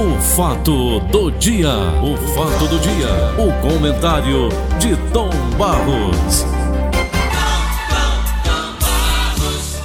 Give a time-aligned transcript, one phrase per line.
[0.00, 1.68] O fato do dia,
[2.02, 3.06] o fato do dia,
[3.36, 6.46] o comentário de Tom Barros.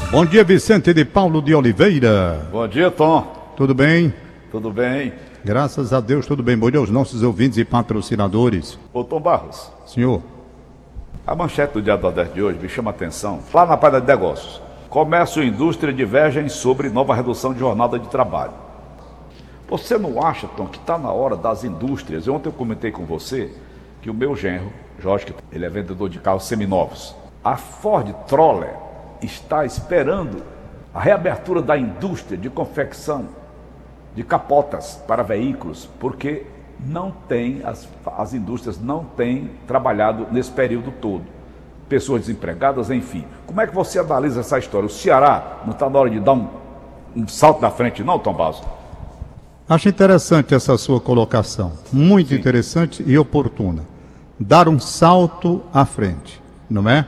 [0.10, 2.48] Bom dia, Vicente de Paulo de Oliveira.
[2.50, 3.28] Bom dia, Tom.
[3.58, 4.14] Tudo bem?
[4.50, 5.12] Tudo bem?
[5.44, 6.58] Graças a Deus, tudo bem.
[6.58, 8.80] Bom dia aos nossos ouvintes e patrocinadores.
[8.94, 10.22] Ô, Tom Barros, Senhor,
[11.28, 13.42] a manchete do Dia do Nordeste de hoje me chama a atenção.
[13.54, 18.08] Lá na página de negócios, comércio e indústria divergem sobre nova redução de jornada de
[18.08, 18.65] trabalho.
[19.68, 22.28] Você não acha, Tom, que está na hora das indústrias?
[22.28, 23.52] Ontem eu comentei com você
[24.00, 27.16] que o meu genro, Jorge, ele é vendedor de carros seminovos.
[27.44, 28.76] A Ford Troller
[29.24, 30.44] está esperando
[30.94, 33.26] a reabertura da indústria de confecção
[34.14, 36.46] de capotas para veículos, porque
[36.80, 41.24] não tem, as, as indústrias não têm trabalhado nesse período todo.
[41.90, 43.26] Pessoas desempregadas, enfim.
[43.48, 44.86] Como é que você analisa essa história?
[44.86, 46.48] O Ceará não está na hora de dar um,
[47.16, 48.64] um salto na frente, não, Tom Basso?
[49.68, 51.74] Acho interessante essa sua colocação.
[51.92, 53.84] Muito interessante e oportuna.
[54.40, 57.06] Dar um salto à frente, não é?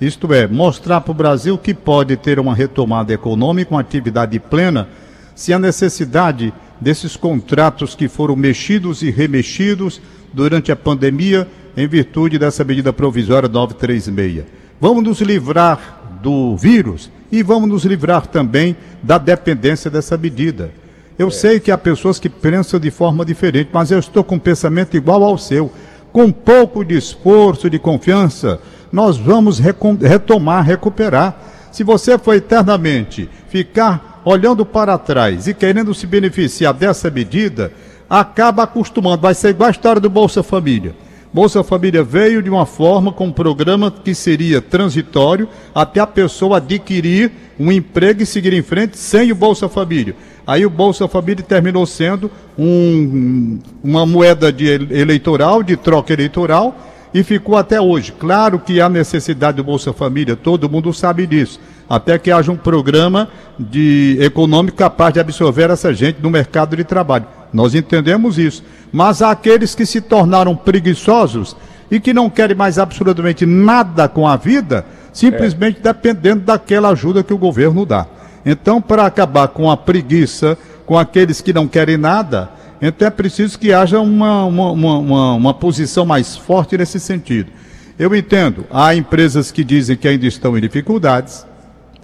[0.00, 4.88] Isto é, mostrar para o Brasil que pode ter uma retomada econômica, uma atividade plena,
[5.34, 10.00] se a necessidade desses contratos que foram mexidos e remexidos
[10.32, 14.44] durante a pandemia em virtude dessa medida provisória 936.
[14.80, 20.70] Vamos nos livrar do vírus e vamos nos livrar também da dependência dessa medida.
[21.16, 24.38] Eu sei que há pessoas que pensam de forma diferente, mas eu estou com um
[24.38, 25.70] pensamento igual ao seu.
[26.12, 28.60] Com pouco de esforço, de confiança,
[28.92, 31.40] nós vamos retomar, recuperar.
[31.70, 37.72] Se você for eternamente ficar olhando para trás e querendo se beneficiar dessa medida,
[38.10, 39.22] acaba acostumando.
[39.22, 40.94] Vai ser igual a história do Bolsa Família.
[41.32, 46.58] Bolsa Família veio de uma forma com um programa que seria transitório até a pessoa
[46.58, 50.14] adquirir um emprego e seguir em frente sem o Bolsa Família.
[50.46, 56.76] Aí o Bolsa Família terminou sendo um- uma moeda de ele- eleitoral, de troca eleitoral,
[57.12, 58.12] e ficou até hoje.
[58.12, 61.60] Claro que há necessidade do Bolsa Família, todo mundo sabe disso.
[61.88, 66.82] Até que haja um programa de econômico capaz de absorver essa gente no mercado de
[66.82, 67.26] trabalho.
[67.52, 68.64] Nós entendemos isso.
[68.92, 71.56] Mas há aqueles que se tornaram preguiçosos
[71.90, 77.34] e que não querem mais absolutamente nada com a vida, simplesmente dependendo daquela ajuda que
[77.34, 78.06] o governo dá.
[78.44, 82.50] Então, para acabar com a preguiça, com aqueles que não querem nada,
[82.80, 87.50] então é preciso que haja uma, uma, uma, uma, posição mais forte nesse sentido.
[87.98, 91.46] Eu entendo, há empresas que dizem que ainda estão em dificuldades,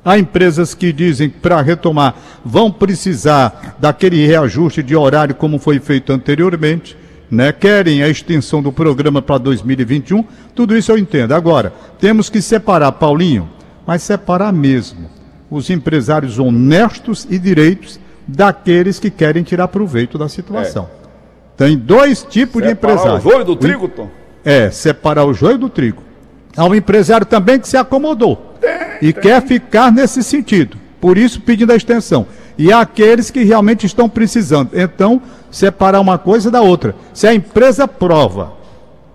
[0.03, 5.78] há empresas que dizem que para retomar vão precisar daquele reajuste de horário como foi
[5.78, 6.97] feito anteriormente,
[7.31, 7.53] né?
[7.53, 10.25] querem a extensão do programa para 2021,
[10.55, 11.33] tudo isso eu entendo.
[11.33, 13.47] Agora, temos que separar, Paulinho,
[13.87, 15.19] mas separar mesmo
[15.50, 20.88] os empresários honestos e direitos daqueles que querem tirar proveito da situação.
[21.56, 23.27] Tem dois tipos de Separar empresários.
[23.27, 24.09] o joio do trigo, Tom?
[24.44, 26.03] É, separar o joio do trigo.
[26.56, 28.55] Há um empresário também que se acomodou
[29.03, 30.77] e quer ficar nesse sentido.
[31.00, 32.27] Por isso, pedindo a extensão.
[32.56, 34.71] E há aqueles que realmente estão precisando.
[34.75, 36.94] Então, separar uma coisa da outra.
[37.12, 38.53] Se a empresa prova,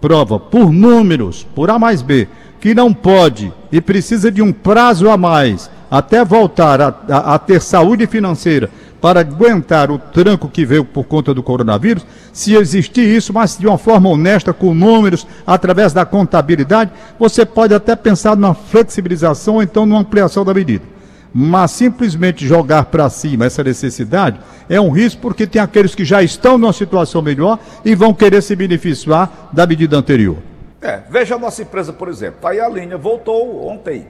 [0.01, 2.28] prova por números, por A mais B,
[2.59, 7.40] que não pode e precisa de um prazo a mais até voltar a, a- a
[7.40, 8.69] ter saúde financeira
[9.01, 13.68] para aguentar o tranco que veio por conta do coronavírus, se existir isso, mas de
[13.68, 19.63] uma forma honesta, com números, através da contabilidade, você pode até pensar numa flexibilização ou
[19.63, 20.84] então numa ampliação da medida.
[21.31, 26.24] Mas simplesmente jogar para cima essa necessidade é um risco porque tem aqueles que já
[26.24, 30.38] estão numa situação melhor e vão querer se beneficiar da medida anterior.
[30.81, 32.47] É, veja a nossa empresa, por exemplo.
[32.47, 34.07] Aí a linha, voltou ontem.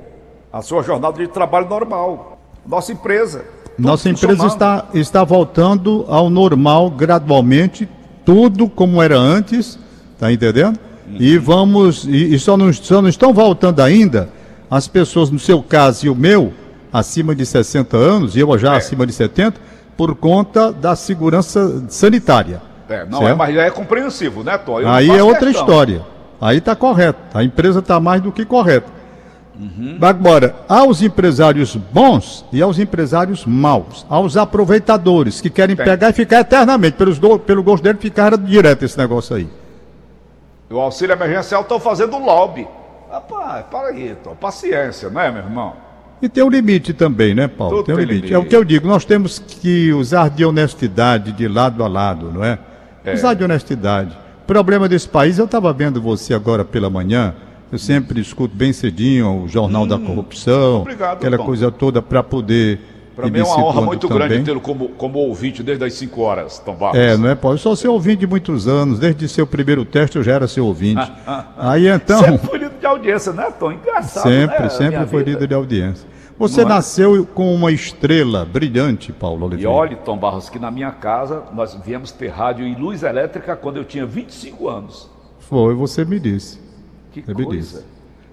[0.56, 2.40] A sua jornada de trabalho normal.
[2.66, 3.44] Nossa empresa.
[3.78, 7.90] Nossa empresa está, está voltando ao normal gradualmente,
[8.24, 9.78] tudo como era antes,
[10.18, 10.80] tá entendendo?
[11.20, 14.30] E vamos, e, e só, não, só não estão voltando ainda
[14.72, 16.54] as pessoas, no seu caso e o meu,
[16.94, 18.78] acima de 60 anos, e eu já É.
[18.78, 19.60] acima de 70,
[19.98, 22.62] por conta da segurança sanitária.
[22.88, 23.32] É, não certo?
[23.32, 24.78] é, mas já é compreensivo, né, Tom?
[24.88, 25.66] Aí é outra questão.
[25.66, 26.02] história.
[26.40, 27.20] Aí está correto.
[27.34, 28.95] A empresa está mais do que correta.
[29.58, 29.98] Uhum.
[30.02, 35.86] Agora, aos empresários bons e aos empresários maus, aos aproveitadores que querem Tem.
[35.86, 39.48] pegar e ficar eternamente, pelos do- pelo gosto dele, ficar direto esse negócio aí.
[40.70, 42.68] O auxílio emergencial estão fazendo lobby.
[43.10, 44.36] Rapaz, para aí, Tom.
[44.36, 45.74] Paciência, não é, meu irmão?
[46.22, 47.78] E tem um limite também, né, Paulo?
[47.78, 48.16] Tudo tem um limite.
[48.16, 48.34] limite.
[48.34, 52.32] É o que eu digo, nós temos que usar de honestidade de lado a lado,
[52.32, 52.58] não é?
[53.06, 53.14] É.
[53.14, 54.18] Usar de honestidade.
[54.48, 57.36] Problema desse país, eu estava vendo você agora pela manhã,
[57.76, 61.46] eu sempre escuto bem cedinho o Jornal da Corrupção, Hum, obrigado, aquela Tom.
[61.46, 62.80] coisa toda para poder
[63.16, 64.28] Para e mim é uma honra muito também.
[64.28, 66.98] grande tê-lo como, como ouvinte desde as 5 horas, Tom Barros.
[67.00, 67.56] É, não é, Paulo?
[67.56, 69.00] Eu sou seu ouvinte de muitos anos.
[69.00, 71.10] Desde seu primeiro teste eu já era seu ouvinte.
[71.58, 72.20] Aí então.
[72.20, 73.72] Sempre foi líder de audiência, né, Tom?
[73.72, 74.70] Engraçado, Sempre, né?
[74.70, 75.32] sempre foi vida.
[75.32, 76.08] líder de audiência.
[76.38, 76.74] Você Não é?
[76.76, 79.70] nasceu com uma estrela brilhante, Paulo E Oliveira.
[79.72, 83.78] olhe, Tom Barros, que na minha casa nós viemos ter rádio e luz elétrica quando
[83.78, 85.10] eu tinha 25 anos.
[85.40, 86.60] Foi, você me disse.
[87.22, 87.84] Que me coisa.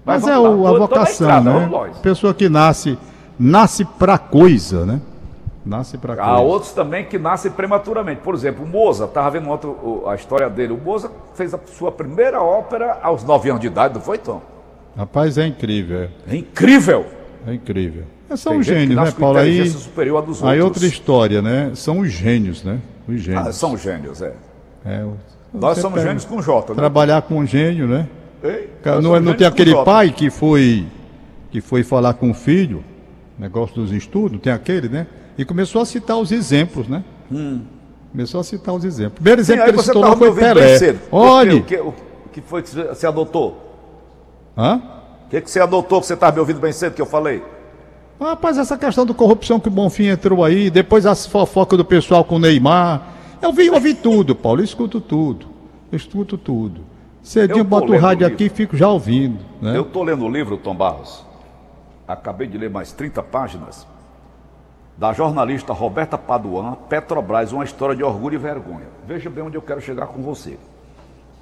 [0.05, 1.91] Mas, vamos é o- a vocação, estrada, né?
[2.01, 2.97] Pessoa que nasce,
[3.39, 5.01] nasce pra coisa, né?
[5.65, 6.29] Nasce pra coisa.
[6.29, 8.19] Há outros também que nascem prematuramente.
[8.21, 10.73] Por exemplo, o Moza, estava vendo ontem o- a história dele.
[10.73, 14.41] O Moza fez a sua primeira ópera aos 9 anos de idade, não foi, Tom?
[14.97, 17.05] Rapaz, é incrível, É incrível!
[17.47, 18.03] é, é incrível.
[18.29, 19.37] É, são Tem gênios, né, Paulo?
[19.39, 21.71] Aí, superior aí outra história, né?
[21.75, 22.79] São os gênios, né?
[23.07, 23.47] Os gênios.
[23.47, 24.33] Ah, são gênios, é.
[24.85, 25.05] É,
[25.53, 26.75] Nós somos gênios com J, né?
[26.75, 28.07] Trabalhar com um gênio, né?
[29.01, 30.85] Não, é- não tem aquele pai que foi
[31.51, 32.83] que foi falar com o filho,
[33.37, 35.05] negócio dos estudos, tem aquele, né?
[35.37, 37.03] E começou a citar os exemplos, né?
[38.11, 39.15] Começou a citar os exemplos.
[39.15, 39.45] Primeiro Hum.
[39.45, 40.77] Sim, exemplo aí que ele você citou estava não foi ouvindo bem Pelé.
[40.79, 40.99] cedo.
[41.11, 41.55] Olhe!
[41.59, 41.93] O que, o
[42.31, 43.59] que foi que você adotou?
[44.57, 44.81] Hã?
[45.27, 47.43] O que, que você adotou que você estava me ouvindo bem cedo que eu falei?
[48.19, 52.23] Rapaz, essa questão da corrupção que o Bonfim entrou aí, depois as fofocas do pessoal
[52.23, 53.13] com o Neymar.
[53.41, 55.47] Eu vi, eu ouvi tudo, Paulo, eu escuto tudo.
[55.91, 56.81] Eu escuto tudo.
[57.23, 59.39] Cedinho boto o rádio aqui e fico já ouvindo.
[59.61, 59.77] Né?
[59.77, 61.25] Eu estou lendo o livro, Tom Barros.
[62.05, 63.87] Acabei de ler mais 30 páginas.
[64.97, 68.87] Da jornalista Roberta Paduan, Petrobras, uma história de orgulho e vergonha.
[69.07, 70.59] Veja bem onde eu quero chegar com você.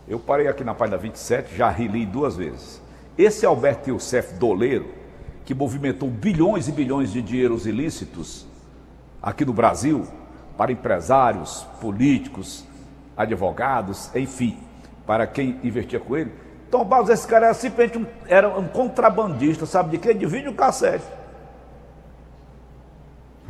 [0.08, 2.80] Eu parei aqui na página 27, já reli duas vezes.
[3.18, 4.86] Esse Alberto Youssef Doleiro,
[5.44, 8.46] que movimentou bilhões e bilhões de dinheiros ilícitos
[9.22, 10.06] aqui no Brasil,
[10.56, 12.66] para empresários, políticos,
[13.18, 14.58] advogados, enfim,
[15.06, 16.32] para quem investia com ele.
[16.70, 20.14] Tom Barros, esse cara era simplesmente um, era um contrabandista, sabe de quê?
[20.14, 21.04] De videocassete.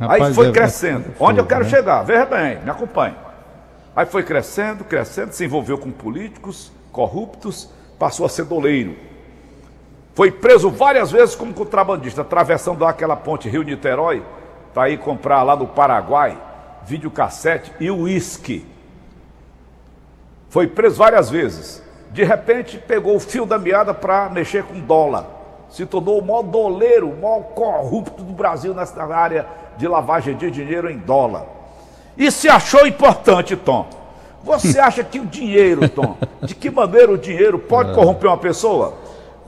[0.00, 1.08] Aí Rapaz, foi é- crescendo.
[1.08, 1.70] é Onde eu quero né?
[1.70, 2.02] chegar?
[2.02, 3.14] Veja bem, me acompanhe.
[3.94, 8.96] Aí foi crescendo, crescendo, se envolveu com políticos corruptos, passou a ser doleiro.
[10.14, 14.22] Foi preso várias vezes como contrabandista, atravessando aquela ponte Rio-Niterói
[14.74, 16.38] para ir comprar lá no Paraguai
[16.84, 18.66] videocassete e uísque.
[20.52, 21.82] Foi preso várias vezes.
[22.10, 25.24] De repente, pegou o fio da meada para mexer com dólar.
[25.70, 29.46] Se tornou o maior doleiro, o maior corrupto do Brasil nessa área
[29.78, 31.46] de lavagem de dinheiro em dólar.
[32.18, 33.86] E se achou importante, Tom.
[34.44, 38.92] Você acha que o dinheiro, Tom, de que maneira o dinheiro pode corromper uma pessoa?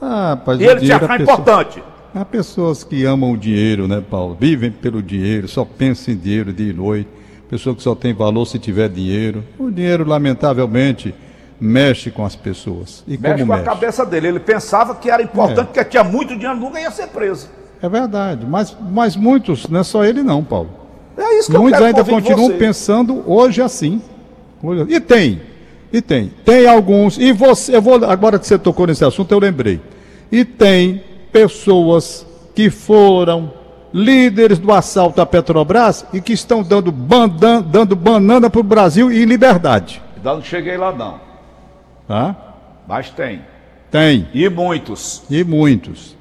[0.01, 1.83] Ah, rapaz, E ele te achar pessoa- importante.
[2.15, 4.35] Há pessoas que amam o dinheiro, né, Paulo?
[4.39, 7.09] Vivem pelo dinheiro, só pensam em dinheiro dia e noite.
[7.49, 9.43] Pessoa que só tem valor se tiver dinheiro.
[9.59, 11.13] O dinheiro, lamentavelmente,
[11.59, 13.03] mexe com as pessoas.
[13.07, 13.69] E Mexe como com a mexe?
[13.69, 14.27] cabeça dele.
[14.29, 15.63] Ele pensava que era importante É.
[15.63, 17.49] porque tinha muito dinheiro, nunca ia ser preso.
[17.81, 20.69] É verdade, mas, mas muitos, não é só ele não, Paulo.
[21.17, 22.57] É isso que Muitos eu quero ainda continuam você.
[22.57, 24.01] pensando hoje assim.
[24.63, 25.41] Hoje- E tem,
[25.93, 26.31] e tem.
[26.43, 29.79] Tem alguns, e você, eu vou, agora que você tocou nesse assunto, eu lembrei.
[30.31, 32.25] E tem pessoas
[32.55, 33.53] que foram
[33.95, 39.09] líderes do assalto à Petrobras e que estão dando, bandan, dando banana para o Brasil
[39.09, 40.01] em liberdade.
[40.17, 41.21] Ainda não cheguei lá, não.
[42.05, 42.35] Tá?
[42.85, 43.41] Mas tem.
[43.89, 44.27] Tem.
[44.33, 45.23] E muitos.
[45.29, 46.13] E muitos.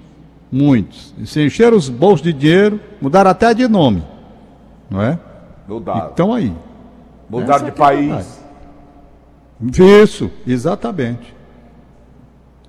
[0.53, 1.13] Muitos.
[1.19, 4.05] E se encheram os bolsos de dinheiro, mudaram até de nome.
[4.89, 5.19] Não é?
[5.67, 6.11] Mudaram.
[6.13, 6.53] Então aí.
[7.29, 8.39] Mudaram de é país.
[9.61, 10.03] verdade.
[10.03, 11.34] Isso, exatamente.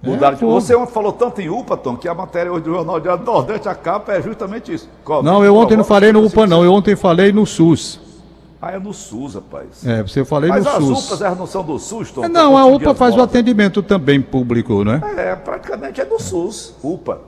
[0.05, 0.45] Mudaram É, de...
[0.45, 3.31] Você ontem falou tanto em UPA, Tom, que a matéria hoje do Jornal Diário do
[3.31, 4.89] Nordeste, a capa é justamente isso.
[5.23, 6.63] Não, eu ontem não falei no UPA, não.
[6.63, 7.99] Eu ontem falei no SUS.
[8.61, 9.85] Ah, é no SUS, rapaz.
[9.85, 11.05] É, você falei Mas no as SUS.
[11.07, 12.25] UPAs elas não são do SUS, Tom?
[12.25, 15.01] É, Não, a UPA as faz o atendimento também público, né?
[15.17, 17.19] É, praticamente é do SUS, UPA.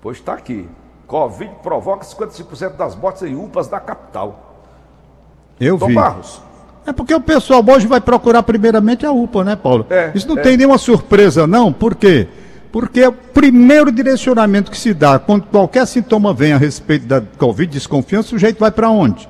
[0.00, 0.68] Pois está aqui.
[1.06, 4.54] Covid provoca 55% das mortes em UPAs da capital.
[5.60, 5.94] Eu Tom vi.
[5.94, 6.40] Barros.
[6.86, 9.86] É porque o pessoal hoje vai procurar primeiramente a UPA, né, Paulo?
[9.88, 10.40] É, Isso não é.
[10.42, 11.72] tem nenhuma surpresa, não.
[11.72, 12.26] Por quê?
[12.72, 17.70] Porque o primeiro direcionamento que se dá quando qualquer sintoma vem a respeito da Covid,
[17.72, 19.28] desconfiança, o sujeito vai para onde?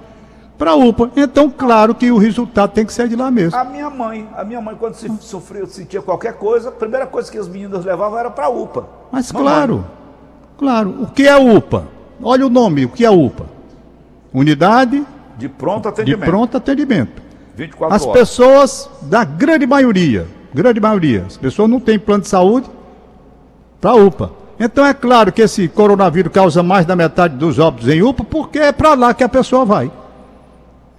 [0.56, 1.11] Para a UPA.
[1.16, 3.59] Então, claro que o resultado tem que ser de lá mesmo.
[3.59, 7.30] A minha mãe, a minha mãe, quando se sofria, sentia qualquer coisa, a primeira coisa
[7.30, 8.87] que as meninas levavam era para a UPA.
[9.11, 9.52] Mas Mamãe.
[9.52, 9.87] claro,
[10.56, 10.97] claro.
[11.02, 11.88] O que é UPA?
[12.23, 13.47] Olha o nome, o que é UPA?
[14.32, 15.04] Unidade
[15.37, 16.25] De pronto de atendimento.
[16.30, 17.23] pronto atendimento.
[17.54, 18.18] 24 As horas.
[18.18, 22.68] pessoas, da grande maioria, grande maioria, as pessoas não têm plano de saúde
[23.80, 24.30] para UPA.
[24.59, 28.59] Então é claro que esse coronavírus causa mais da metade dos óbitos em UPA, porque
[28.59, 29.90] é para lá que a pessoa vai.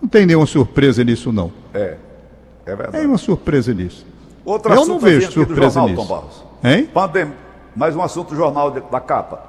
[0.01, 1.51] Não tem nenhuma surpresa nisso, não.
[1.74, 1.98] É, é
[2.65, 3.05] Tem verdade.
[3.07, 4.05] uma surpresa nisso.
[4.45, 6.01] Outro Eu não vejo surpresa jornal, nisso.
[6.01, 6.43] Tom Barros.
[6.63, 6.89] Hein?
[6.93, 7.31] Pandem...
[7.75, 9.41] Mais um assunto do jornal de- da capa.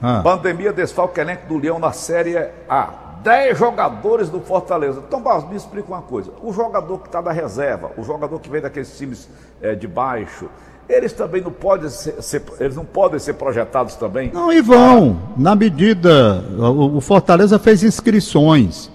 [0.00, 0.20] Ah.
[0.22, 2.36] Pandemia desfalque elenco do Leão na Série
[2.68, 2.90] A.
[3.22, 5.02] 10 jogadores do Fortaleza.
[5.06, 6.30] Então, Barros, me explica uma coisa.
[6.42, 9.28] O jogador que está da reserva, o jogador que vem daqueles times
[9.60, 10.48] é, de baixo,
[10.88, 14.30] eles também não podem ser, ser, eles não podem ser projetados também?
[14.32, 15.18] Não, e vão.
[15.22, 15.32] Ah.
[15.36, 16.44] Na medida.
[16.58, 18.90] O, o, Fortaleza fez inscrições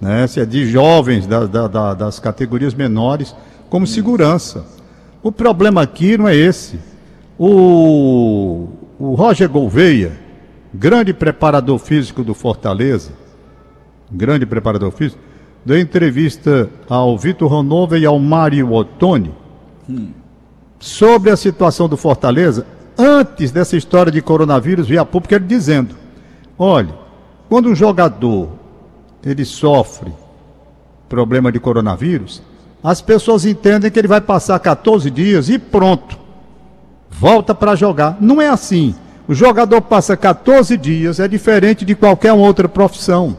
[0.00, 3.34] né, é de jovens da, da, da, das categorias menores
[3.68, 4.64] como segurança.
[5.22, 6.78] O problema aqui não é esse.
[7.38, 10.12] O, o Roger Gouveia,
[10.72, 13.21] grande preparador físico do Fortaleza,
[14.12, 15.20] grande preparador físico,
[15.64, 19.32] deu entrevista ao Vitor Ronova e ao Mário Ottoni
[19.88, 20.10] hum.
[20.78, 22.66] sobre a situação do Fortaleza
[22.98, 25.94] antes dessa história de coronavírus via público ele dizendo:
[26.58, 26.94] olha,
[27.48, 28.50] quando um jogador
[29.24, 30.12] ele sofre
[31.08, 32.42] problema de coronavírus,
[32.82, 36.18] as pessoas entendem que ele vai passar 14 dias e pronto,
[37.10, 38.16] volta para jogar.
[38.20, 38.94] Não é assim.
[39.28, 43.36] O jogador passa 14 dias, é diferente de qualquer outra profissão.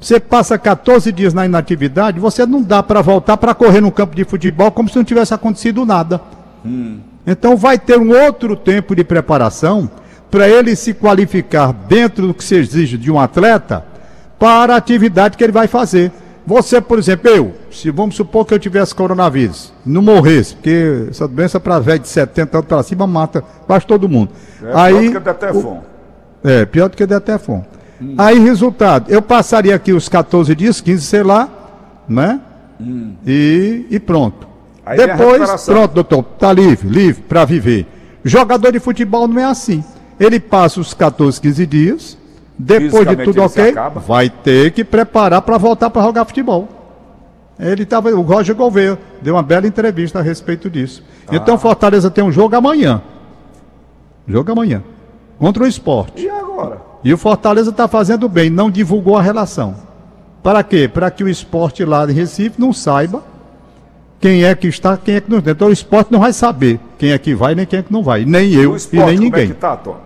[0.00, 4.16] Você passa 14 dias na inatividade, você não dá para voltar para correr no campo
[4.16, 6.20] de futebol como se não tivesse acontecido nada.
[6.64, 7.00] Hum.
[7.26, 9.90] Então vai ter um outro tempo de preparação
[10.30, 13.84] para ele se qualificar dentro do que se exige de um atleta
[14.38, 16.10] para a atividade que ele vai fazer.
[16.46, 21.28] Você, por exemplo, eu, se vamos supor que eu tivesse coronavírus, não morresse, porque essa
[21.28, 24.32] doença para velho de 70 anos para cima mata quase todo mundo.
[24.62, 25.82] É Aí, pior do que Detefon.
[26.42, 27.64] É, pior do que Detefon.
[28.00, 28.14] Hum.
[28.16, 31.48] Aí, resultado, eu passaria aqui os 14 dias, 15, sei lá,
[32.08, 32.40] né?
[32.80, 33.14] Hum.
[33.26, 34.48] E, e pronto.
[34.84, 37.86] Aí Depois, pronto, doutor, tá livre, livre para viver.
[38.24, 39.84] Jogador de futebol não é assim.
[40.18, 42.18] Ele passa os 14, 15 dias,
[42.58, 43.74] depois de tudo ok,
[44.06, 46.68] vai ter que preparar para voltar para jogar futebol.
[47.58, 51.04] Ele estava, o Roger Gouveia deu uma bela entrevista a respeito disso.
[51.26, 51.36] Ah.
[51.36, 53.02] Então Fortaleza tem um jogo amanhã.
[54.26, 54.82] Jogo amanhã.
[55.38, 56.22] Contra o esporte.
[56.22, 56.89] E agora?
[57.02, 59.74] E o Fortaleza está fazendo bem, não divulgou a relação.
[60.42, 60.88] Para quê?
[60.88, 63.22] Para que o esporte lá em Recife não saiba
[64.20, 65.50] quem é que está, quem é que não está.
[65.52, 68.02] Então o esporte não vai saber quem é que vai, nem quem é que não
[68.02, 68.24] vai.
[68.24, 69.30] Nem eu esporte, e nem ninguém.
[69.30, 69.96] Como é que tá, Tom?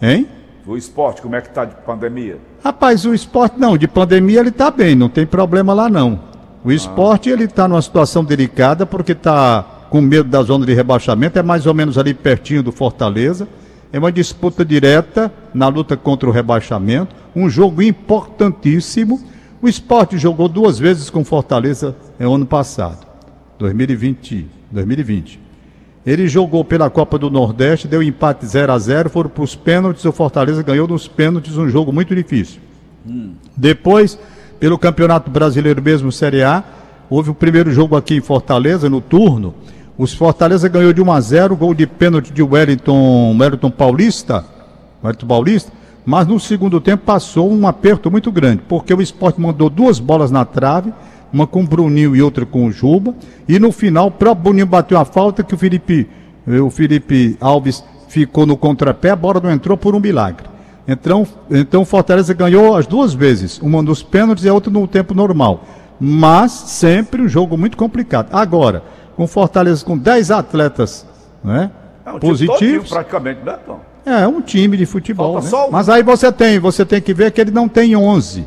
[0.00, 0.28] Hein?
[0.66, 2.38] O esporte, como é que está de pandemia?
[2.62, 6.20] Rapaz, o esporte não, de pandemia ele está bem, não tem problema lá não.
[6.64, 6.74] O ah.
[6.74, 7.32] esporte ah.
[7.32, 11.66] ele está numa situação delicada porque está com medo da zona de rebaixamento, é mais
[11.66, 13.48] ou menos ali pertinho do Fortaleza.
[13.92, 19.20] É uma disputa direta na luta contra o rebaixamento, um jogo importantíssimo.
[19.60, 23.06] O esporte jogou duas vezes com Fortaleza no ano passado,
[23.58, 24.46] 2020.
[24.72, 25.38] 2020.
[26.04, 30.04] Ele jogou pela Copa do Nordeste, deu empate 0 a 0 foram para os pênaltis,
[30.04, 32.60] o Fortaleza ganhou nos pênaltis, um jogo muito difícil.
[33.06, 33.34] Hum.
[33.56, 34.18] Depois,
[34.58, 36.64] pelo Campeonato Brasileiro mesmo, Série A,
[37.08, 39.54] houve o primeiro jogo aqui em Fortaleza, no turno,
[39.96, 44.44] os Fortaleza ganhou de 1 a 0, gol de pênalti de Wellington, Wellington Paulista,
[45.02, 45.72] Wellington Paulista,
[46.04, 50.30] mas no segundo tempo passou um aperto muito grande, porque o esporte mandou duas bolas
[50.30, 50.92] na trave,
[51.32, 53.14] uma com o Bruninho e outra com o Juba,
[53.48, 56.08] e no final o próprio Bruninho bateu a falta que o Felipe,
[56.46, 60.46] o Felipe Alves ficou no contrapé, a bola não entrou por um milagre.
[60.86, 65.14] Então, então Fortaleza ganhou as duas vezes, uma nos pênaltis e a outra no tempo
[65.14, 65.64] normal.
[66.00, 68.28] Mas sempre um jogo muito complicado.
[68.32, 68.82] Agora,
[69.16, 71.06] com Fortaleza com 10 atletas
[71.42, 71.70] né,
[72.04, 72.88] é um positivos.
[72.88, 73.80] praticamente, né, Tom?
[74.04, 75.40] É, um time de futebol.
[75.40, 75.48] Né?
[75.52, 75.70] Um...
[75.70, 78.44] Mas aí você tem, você tem que ver que ele não tem 11.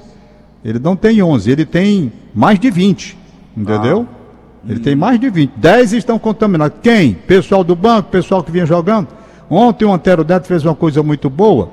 [0.64, 3.18] Ele não tem 11, ele tem mais de 20.
[3.56, 4.08] Entendeu?
[4.12, 4.16] Ah.
[4.68, 4.84] Ele hum.
[4.84, 5.54] tem mais de 20.
[5.56, 6.78] 10 estão contaminados.
[6.82, 7.14] Quem?
[7.14, 9.08] Pessoal do banco, pessoal que vinha jogando.
[9.50, 11.70] Ontem o Antero Neto fez uma coisa muito boa,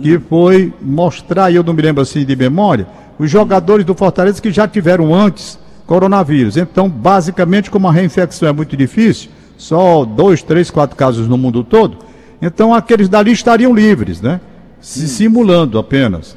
[0.00, 0.22] que hum.
[0.28, 2.86] foi mostrar, e eu não me lembro assim de memória,
[3.18, 6.56] os jogadores do Fortaleza que já tiveram antes coronavírus.
[6.56, 11.64] Então, basicamente, como a reinfecção é muito difícil, só dois, três, quatro casos no mundo
[11.64, 11.98] todo,
[12.42, 14.40] então aqueles dali estariam livres, né?
[14.80, 15.08] Se hum.
[15.08, 16.36] simulando apenas.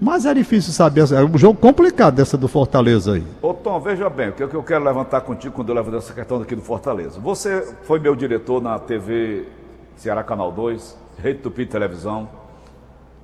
[0.00, 3.24] Mas é difícil saber, é um jogo complicado dessa do Fortaleza aí.
[3.42, 6.38] Ô Tom, veja bem, o que eu quero levantar contigo quando eu levo essa questão
[6.38, 7.20] daqui do Fortaleza.
[7.20, 9.44] Você foi meu diretor na TV
[9.96, 12.26] Ceará Canal 2, Rede Tupi Televisão,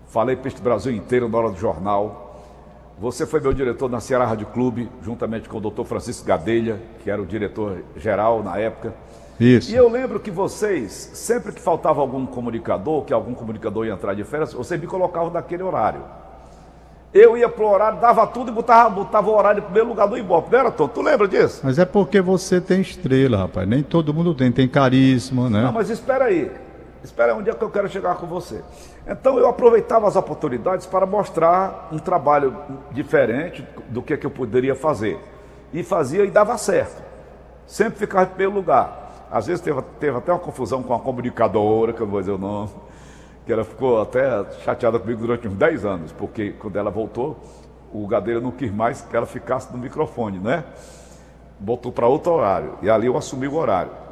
[0.08, 2.25] falei para este Brasil inteiro na hora do jornal,
[2.98, 7.10] você foi meu diretor na Ceará Rádio Clube, juntamente com o doutor Francisco Gadelha, que
[7.10, 8.94] era o diretor geral na época.
[9.38, 9.70] Isso.
[9.70, 14.14] E eu lembro que vocês, sempre que faltava algum comunicador, que algum comunicador ia entrar
[14.14, 16.00] de férias, vocês me colocavam naquele horário.
[17.12, 20.16] Eu ia pro horário, dava tudo e botava, botava o horário em primeiro lugar do
[20.16, 20.88] Ibope, não era, Tom?
[20.88, 21.60] Tu lembra disso?
[21.62, 23.68] Mas é porque você tem estrela, rapaz.
[23.68, 25.62] Nem todo mundo tem, tem carisma, né?
[25.62, 26.50] Não, mas espera aí.
[27.06, 28.64] Espera aí, onde é que eu quero chegar com você?
[29.06, 32.56] Então eu aproveitava as oportunidades para mostrar um trabalho
[32.90, 35.16] diferente do que, que eu poderia fazer.
[35.72, 37.00] E fazia e dava certo.
[37.64, 39.26] Sempre ficava em primeiro lugar.
[39.30, 42.38] Às vezes teve, teve até uma confusão com a comunicadora, que eu vou dizer o
[42.38, 42.70] nome,
[43.44, 47.36] que ela ficou até chateada comigo durante uns 10 anos, porque quando ela voltou,
[47.92, 50.64] o Gadeira não quis mais que ela ficasse no microfone, né?
[51.58, 54.05] Botou para outro horário, e ali eu assumi o horário.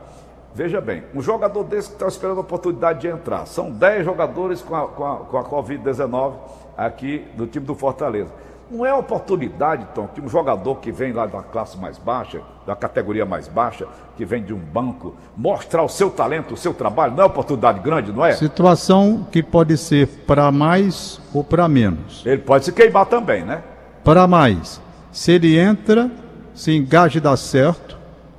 [0.54, 3.44] Veja bem, um jogador desse que está esperando a oportunidade de entrar.
[3.44, 6.34] São 10 jogadores com a, com a, com a Covid-19
[6.76, 8.30] aqui do time do Fortaleza.
[8.70, 12.76] Não é oportunidade, Tom, que um jogador que vem lá da classe mais baixa, da
[12.76, 17.14] categoria mais baixa, que vem de um banco, mostrar o seu talento, o seu trabalho,
[17.14, 18.32] não é oportunidade grande, não é?
[18.32, 22.24] Situação que pode ser para mais ou para menos.
[22.24, 23.62] Ele pode se queimar também, né?
[24.04, 24.80] Para mais.
[25.10, 26.10] Se ele entra,
[26.54, 27.98] se engaja e dá certo,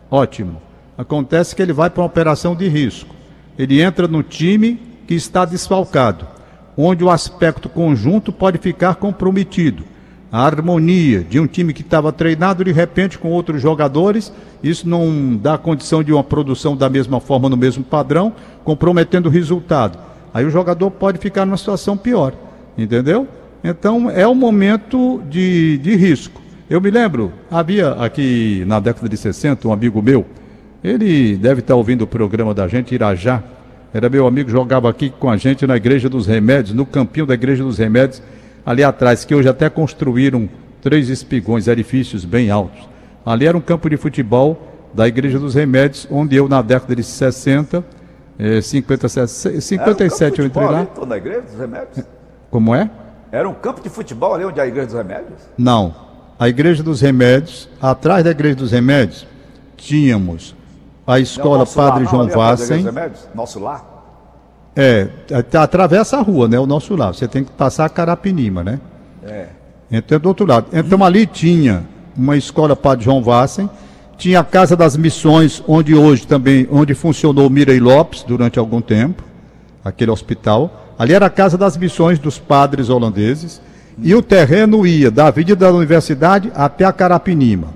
[0.10, 0.65] ótimo.
[0.98, 3.14] Acontece que ele vai para uma operação de risco.
[3.58, 6.26] Ele entra no time que está desfalcado,
[6.78, 9.84] onde o aspecto conjunto pode ficar comprometido.
[10.32, 14.34] A harmonia de um time que estava treinado de repente com outros jogadores,
[14.64, 18.34] isso não dá condição de uma produção da mesma forma, no mesmo padrão,
[18.64, 19.98] comprometendo o resultado.
[20.34, 22.34] Aí o jogador pode ficar numa situação pior,
[22.78, 23.28] entendeu?
[23.64, 26.42] Então é um momento de, de risco.
[26.70, 30.26] Eu me lembro, havia aqui na década de 60 um amigo meu,
[30.86, 33.42] ele deve estar ouvindo o programa da gente, Irajá.
[33.92, 37.34] Era meu amigo, jogava aqui com a gente na Igreja dos Remédios, no campinho da
[37.34, 38.22] Igreja dos Remédios,
[38.64, 40.48] ali atrás, que hoje até construíram
[40.82, 42.88] três espigões, edifícios bem altos.
[43.26, 44.62] Ali era um campo de futebol
[44.94, 47.84] da Igreja dos Remédios, onde eu, na década de 60,
[48.38, 50.80] eh, 57, 57 um eu entrei lá.
[50.82, 52.06] Ali, na Igreja dos Remédios?
[52.52, 52.92] Como é?
[53.32, 55.40] Era um campo de futebol ali onde é a Igreja dos Remédios?
[55.58, 55.96] Não.
[56.38, 59.26] A Igreja dos Remédios, atrás da Igreja dos Remédios,
[59.78, 60.56] tínhamos
[61.06, 62.86] a escola Não, Padre lar, João não, Vassen.
[63.34, 63.94] Nosso lar?
[64.76, 65.06] É,
[65.50, 66.60] tá- atravessa a rua, né?
[66.60, 67.16] O nosso lado.
[67.16, 68.80] Você tem que passar a Carapinima, né?
[69.24, 69.48] É.
[69.92, 70.68] Então é do outro lado.
[70.74, 71.84] Então ali tinha
[72.18, 73.70] uma escola Padre João Vassen,
[74.18, 78.82] tinha a Casa das Missões, onde hoje também, onde funcionou o Mirei Lopes durante algum
[78.82, 79.24] tempo,
[79.84, 80.94] aquele hospital.
[80.98, 83.62] Ali era a Casa das Missões dos padres holandeses.
[83.98, 87.68] E o terreno ia da Avenida da Universidade até a Carapinima.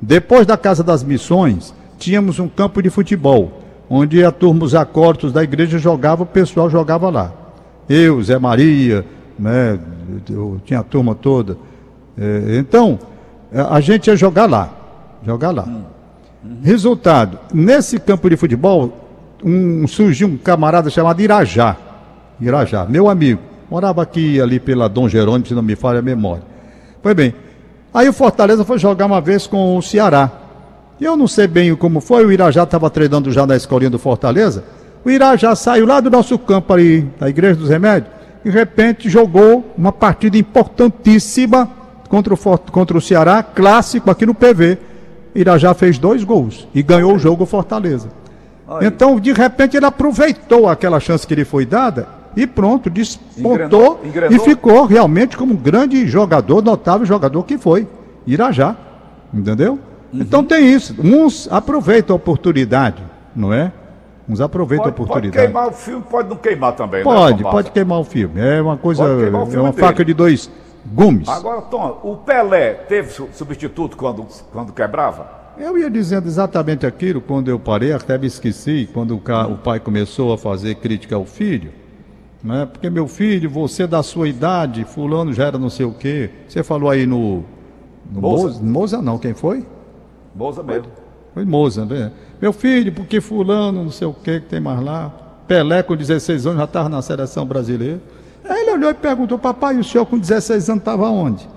[0.00, 5.32] Depois da Casa das Missões, tínhamos um campo de futebol, onde a turma, os acordos
[5.32, 7.32] da igreja jogava, o pessoal jogava lá.
[7.88, 9.04] Eu, Zé Maria,
[9.38, 9.78] né,
[10.28, 11.56] eu tinha a turma toda.
[12.18, 12.98] É, então,
[13.54, 14.70] a a gente ia jogar lá.
[15.24, 15.68] Jogar lá.
[16.62, 18.90] Resultado, nesse campo de futebol,
[19.44, 21.76] um, surgiu um camarada chamado Irajá.
[22.40, 23.42] Irajá, meu amigo.
[23.70, 26.42] Morava aqui ali pela Dom Jerônimo, se não me falha a memória.
[27.02, 27.34] Pois bem,
[27.92, 30.39] aí o Fortaleza foi jogar uma vez com o Ceará.
[31.00, 34.64] Eu não sei bem como foi, o Irajá estava treinando já na escolinha do Fortaleza.
[35.04, 38.12] O Irajá saiu lá do nosso campo ali, da Igreja dos Remédios,
[38.44, 41.68] e de repente jogou uma partida importantíssima
[42.08, 42.38] contra o,
[42.70, 44.76] contra o Ceará, clássico aqui no PV.
[45.34, 48.08] Irajá fez dois gols e ganhou o jogo Fortaleza.
[48.68, 48.86] Aí.
[48.86, 54.00] Então, de repente, ele aproveitou aquela chance que lhe foi dada e pronto, despontou Engrenou-
[54.04, 54.36] engrenou.
[54.36, 57.86] e ficou realmente como um grande jogador, notável jogador que foi.
[58.26, 58.76] Irajá.
[59.32, 59.78] Entendeu?
[60.12, 60.20] Uhum.
[60.20, 60.94] Então tem isso.
[61.02, 63.02] Uns aproveitam a oportunidade,
[63.34, 63.72] não é?
[64.28, 65.46] Uns aproveitam a Pode, pode oportunidade.
[65.46, 67.50] quemar o filme, pode não queimar também, Pode, né?
[67.50, 68.40] Pode queimar o filme.
[68.40, 69.80] É uma coisa, Pode queimar é uma dele.
[69.82, 70.50] faca de dois
[70.86, 71.28] gumes.
[71.28, 75.40] Agora, Tom, o Pelé teve su- substituto quando, quando quebrava?
[75.58, 79.56] Eu ia dizendo exatamente aquilo quando eu parei, até me esqueci, quando o, ca- o
[79.58, 81.72] pai começou a fazer crítica ao filho.
[82.42, 82.66] Né?
[82.72, 86.30] Porque meu filho, você da sua idade, fulano já era não sei o quê.
[86.48, 87.44] Você falou aí no.
[88.10, 88.20] no.
[88.22, 88.62] Moza?
[88.62, 89.66] Moza não, quem foi?
[90.34, 90.86] Bolsa mesmo.
[91.34, 92.10] Foi Moza, né?
[92.40, 95.12] Meu filho, porque fulano, não sei o que que tem mais lá.
[95.46, 98.00] Pelé com 16 anos já estava na seleção brasileira.
[98.44, 101.48] Aí ele olhou e perguntou, papai, o senhor com 16 anos estava onde?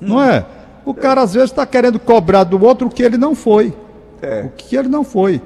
[0.00, 0.44] Não é?
[0.84, 3.74] O cara às vezes está querendo cobrar do outro o que ele não foi.
[4.22, 4.42] É.
[4.44, 5.40] O que ele não foi.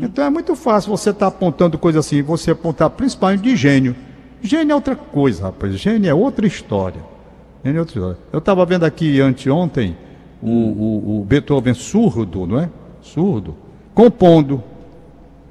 [0.00, 3.96] Então é muito fácil você estar apontando coisa assim, você apontar principalmente de gênio.
[4.40, 5.74] Gênio é outra coisa, rapaz.
[5.74, 7.00] Gênio é outra história.
[7.64, 8.18] Gênio é outra história.
[8.32, 9.96] Eu estava vendo aqui anteontem
[10.44, 12.68] o, o, o Beethoven surdo, não é?
[13.00, 13.56] Surdo.
[13.94, 14.62] Compondo.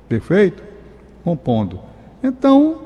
[0.08, 0.62] Perfeito?
[1.24, 1.80] Compondo.
[2.22, 2.78] Então,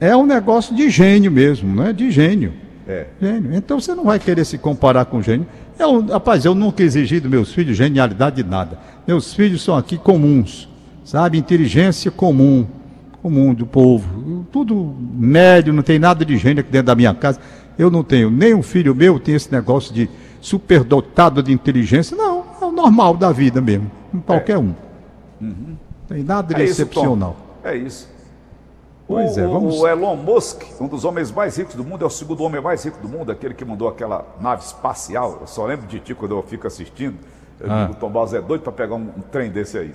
[0.00, 1.92] é um negócio de gênio mesmo, não é?
[1.92, 2.52] De gênio.
[2.86, 3.06] É.
[3.20, 3.54] Gênio.
[3.54, 5.46] Então você não vai querer se comparar com gênio.
[5.78, 8.78] Eu, rapaz, eu nunca exigi dos meus filhos genialidade de nada.
[9.06, 10.68] Meus filhos são aqui comuns,
[11.04, 11.38] sabe?
[11.38, 12.66] Inteligência comum,
[13.22, 14.44] comum do povo.
[14.50, 17.38] Tudo médio, não tem nada de gênio aqui dentro da minha casa.
[17.78, 18.30] Eu não tenho.
[18.30, 20.10] Nem um filho meu tem esse negócio de
[20.42, 22.14] superdotado de inteligência.
[22.16, 23.90] Não, é o normal da vida mesmo.
[24.26, 24.74] Qualquer um.
[25.40, 25.78] Não
[26.08, 27.36] tem nada de É isso, excepcional.
[27.64, 28.10] É isso.
[29.08, 32.06] Pois o, é, vamos- o Elon Musk, um dos homens mais ricos do mundo, é
[32.06, 35.38] o segundo homem mais rico do mundo, aquele que mandou aquela nave espacial.
[35.40, 37.16] Eu só lembro de ti quando eu fico assistindo.
[37.60, 37.82] Eu Ah.
[37.82, 39.92] digo, o Tom Barros é doido para pegar um, um trem desse aí.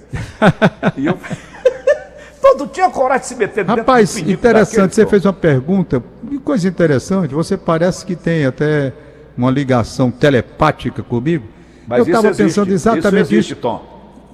[0.98, 1.18] e eu.
[2.42, 5.10] Todo tinha coragem de se meter dentro Rapaz, do interessante, daquele, você Tom.
[5.10, 8.94] fez uma pergunta, que coisa interessante, você parece que tem até
[9.38, 11.46] uma ligação telepática comigo.
[11.88, 13.62] Mas Eu estava pensando exatamente isso existe, isso.
[13.62, 13.86] Tom.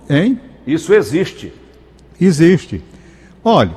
[0.09, 0.39] Hein?
[0.65, 1.53] Isso existe.
[2.19, 2.81] Existe.
[3.43, 3.75] Olha,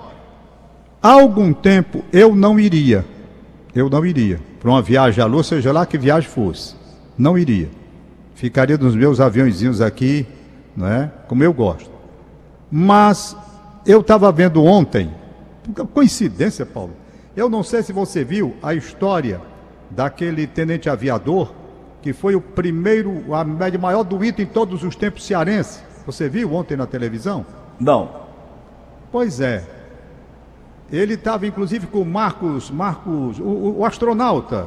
[1.02, 3.04] há algum tempo eu não iria.
[3.74, 4.40] Eu não iria.
[4.60, 6.74] Para uma viagem à lua, seja lá que viagem fosse.
[7.18, 7.68] Não iria.
[8.34, 10.26] Ficaria nos meus aviãozinhos aqui,
[10.76, 11.10] não é?
[11.26, 11.90] Como eu gosto.
[12.70, 13.36] Mas
[13.86, 15.10] eu estava vendo ontem,
[15.92, 16.92] coincidência, Paulo.
[17.36, 19.40] Eu não sei se você viu a história
[19.90, 21.52] daquele tenente aviador
[22.02, 25.80] que foi o primeiro, a média maior do ito em todos os tempos cearense.
[26.06, 27.44] Você viu ontem na televisão?
[27.80, 28.08] Não.
[29.10, 29.64] Pois é.
[30.92, 34.66] Ele estava inclusive com o Marcos, Marcos, o, o- o astronauta.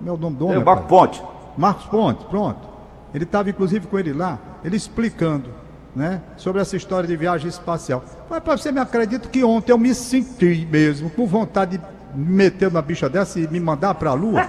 [0.00, 0.56] Meu nome do homem.
[0.56, 1.18] É o Marco rapaz.
[1.18, 1.34] Ponte.
[1.56, 2.68] Marcos Pontes, pronto.
[3.14, 5.50] Ele estava inclusive com ele lá, ele explicando,
[5.94, 8.02] né, sobre essa história de viagem espacial.
[8.28, 12.70] Mas para você me acredita que ontem eu me senti mesmo com vontade de meter
[12.70, 14.46] na bicha dessa e me mandar para a Lua.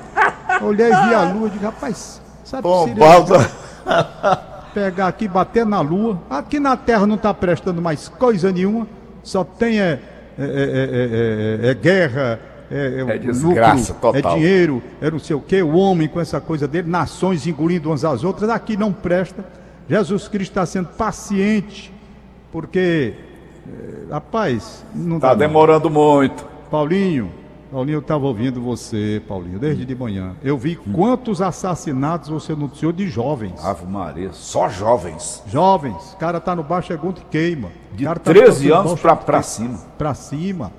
[0.62, 3.66] Olhei, vi a Lua e digo, rapaz, sabe Tom que seria
[4.74, 6.20] pegar aqui, bater na lua.
[6.30, 8.86] Aqui na Terra não está prestando mais coisa nenhuma,
[9.24, 10.00] só tem é,
[10.38, 14.34] é, é, é, é, é guerra, é, É desgraça lucro, total.
[14.34, 17.90] é dinheiro, é não sei o quê, o homem com essa coisa dele, nações engolindo
[17.90, 19.46] umas às outras, aqui não presta.
[19.88, 21.94] Jesus Cristo está sendo paciente,
[22.52, 23.14] porque,
[23.68, 25.38] eh, rapaz, não Tá não.
[25.38, 26.44] demorando muito.
[26.72, 27.32] Paulinho,
[27.76, 30.34] Paulinho, eu estava ouvindo você, Paulinho, desde de manhã.
[30.42, 33.62] Eu vi quantos assassinatos você noticiou de jovens.
[33.66, 35.44] Ave Maria, só jovens.
[35.46, 37.68] Jovens, o cara tá no baixo é e queima.
[37.92, 39.78] De cara tá 13 tocando anos pra cima.
[39.98, 40.72] pra cima.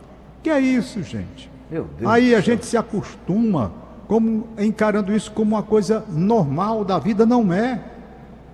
[0.42, 1.50] Que é isso, gente?
[1.70, 2.10] Meu Deus.
[2.10, 3.72] Aí a gente se acostuma
[4.08, 7.78] como encarando isso como uma coisa normal da vida, não é.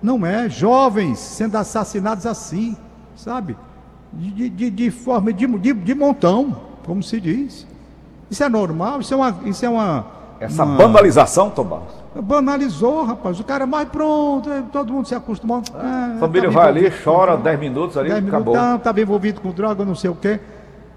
[0.01, 0.49] Não é.
[0.49, 2.75] Jovens sendo assassinados assim,
[3.15, 3.55] sabe?
[4.11, 7.71] De, de, de forma de, de, de montão, como se diz.
[8.29, 9.35] Isso é normal, isso é uma.
[9.45, 10.05] Isso é uma
[10.39, 12.03] Essa uma- banalização, Tom Barros.
[12.15, 13.39] Banalizou, rapaz.
[13.39, 15.61] O cara, mas pronto, é, todo mundo se acostumou.
[15.73, 17.43] A É, família tá vai ali, chora droga.
[17.43, 18.53] 10 minutos ali, 10 acabou.
[18.55, 20.39] minutos, estava envolvido com droga, não sei o quê.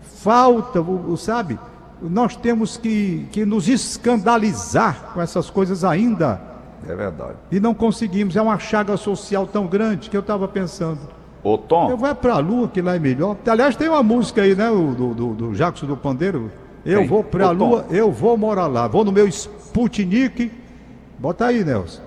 [0.02, 1.58] Falta, o, o- sabe?
[2.02, 6.40] Nós temos que, que nos escandalizar com essas coisas ainda.
[6.86, 7.34] É verdade.
[7.50, 8.36] E não conseguimos.
[8.36, 10.98] É uma chaga social tão grande que eu estava pensando.
[11.42, 13.36] Ô, Tom, Eu vou para a lua, que lá é melhor.
[13.46, 14.68] Aliás, tem uma música aí, né?
[14.68, 16.50] Do, do, do Jackson do Pandeiro.
[16.86, 17.06] Eu Tem.
[17.08, 17.68] vou para a Ô, Tom.
[17.68, 18.86] lua, eu vou morar lá.
[18.86, 20.52] Vou no meu Sputnik.
[21.18, 22.00] Bota aí, Nelson.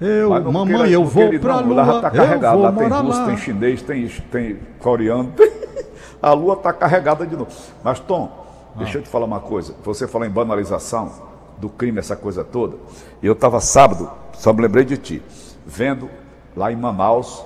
[0.00, 2.00] Eu, mamãe, queira- eu vou para a não, Lá lua.
[2.02, 3.26] tá carregado, lá tem russo, lá.
[3.26, 5.32] tem chinês, tem, tem coreano.
[6.20, 7.50] A lua tá carregada de novo.
[7.82, 8.30] Mas, Tom,
[8.76, 9.74] deixa eu te falar uma coisa.
[9.84, 11.12] Você falou em banalização
[11.58, 12.76] do crime, essa coisa toda.
[13.22, 15.22] Eu estava sábado, só me lembrei de ti,
[15.66, 16.08] vendo
[16.56, 17.44] lá em Manaus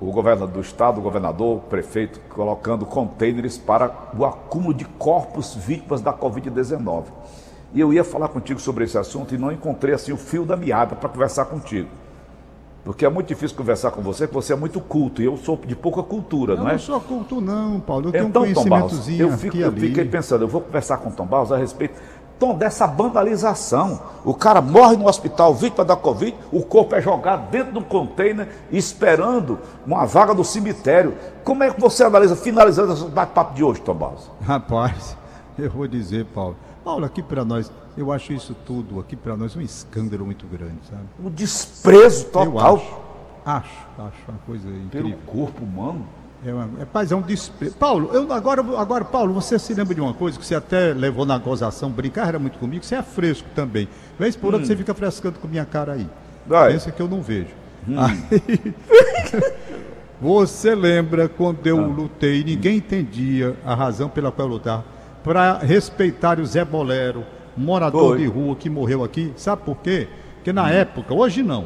[0.00, 5.54] o governador do estado, o governador, o prefeito, colocando containers para o acúmulo de corpos
[5.54, 7.04] vítimas da Covid-19.
[7.72, 10.56] E eu ia falar contigo sobre esse assunto e não encontrei assim o fio da
[10.56, 11.88] meada para conversar contigo.
[12.84, 15.56] Porque é muito difícil conversar com você, porque você é muito culto e eu sou
[15.56, 16.76] de pouca cultura, Eu não não é?
[16.76, 18.08] sou culto, não, Paulo.
[18.08, 20.98] Eu tenho Então, um Tom Barros, conhecimentozinho eu, fico, eu fiquei pensando, eu vou conversar
[20.98, 21.94] com o Tom Barros a respeito
[22.38, 24.00] Tom, dessa banalização.
[24.24, 27.82] O cara morre no hospital, vítima da Covid, o corpo é jogado dentro de um
[27.82, 31.14] container, esperando uma vaga no cemitério.
[31.44, 34.30] Como é que você analisa, finalizando esse bate-papo de hoje, Tom Barros?
[34.42, 35.16] Rapaz,
[35.58, 36.56] eu vou dizer, Paulo.
[36.84, 40.78] Paulo, aqui para nós, eu acho isso tudo aqui para nós um escândalo muito grande,
[40.90, 41.02] sabe?
[41.22, 43.04] O desprezo Eu total acho.
[43.46, 45.18] Acho, acho uma coisa pelo incrível.
[45.26, 46.06] corpo humano.
[46.44, 47.74] É, é, é um desprezo.
[47.76, 51.24] Paulo, eu, agora, agora, Paulo, você se lembra de uma coisa que você até levou
[51.24, 53.88] na gozação, brincar era muito comigo, você é fresco também.
[54.18, 56.06] Vez por outra você fica frescando com minha cara aí.
[56.46, 56.72] Vai.
[56.72, 57.48] Pensa que eu não vejo.
[57.96, 58.74] Aí,
[60.20, 64.84] você lembra quando eu lutei, ninguém entendia a razão pela qual eu lutava,
[65.22, 67.24] para respeitar o Zé Bolero,
[67.56, 68.18] morador Foi.
[68.18, 69.32] de rua que morreu aqui.
[69.36, 70.08] Sabe por quê?
[70.36, 71.64] Porque na época, hoje não,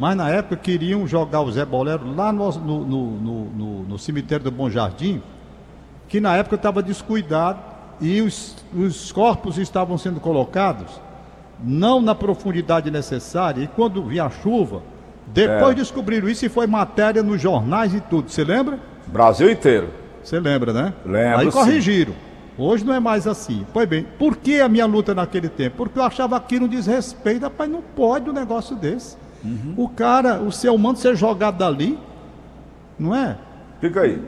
[0.00, 4.42] mas na época queriam jogar o Zé Bolero lá no, no, no, no- no- cemitério
[4.42, 5.22] do Bom Jardim,
[6.08, 7.58] que na época estava descuidado
[8.00, 10.98] e os, os corpos estavam sendo colocados
[11.62, 13.62] não na profundidade necessária.
[13.62, 14.80] E quando vinha a chuva,
[15.26, 15.74] depois É.
[15.74, 18.30] descobriram isso e foi matéria nos jornais e tudo.
[18.30, 18.78] Você lembra?
[19.06, 19.90] Brasil inteiro.
[20.24, 20.94] Você lembra, né?
[21.04, 21.58] Lembro, Aí sim.
[21.58, 22.14] corrigiram.
[22.56, 23.66] Hoje não é mais assim.
[23.72, 25.76] Pois bem, por que a minha luta naquele tempo?
[25.76, 27.42] Porque eu achava aquilo um desrespeito.
[27.42, 29.16] Rapaz, não pode um negócio desse.
[29.44, 29.74] Uhum.
[29.76, 31.98] O cara, o ser humano ser jogado dali,
[32.98, 33.36] não é?
[33.80, 34.22] Fica aí.